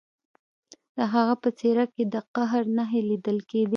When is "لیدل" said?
3.09-3.37